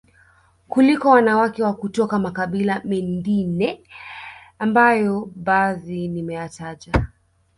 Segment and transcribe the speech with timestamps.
[0.67, 3.83] kuliko wanawake wa kutoka makabila mendine
[4.59, 7.07] ambayo badhi nimeyataja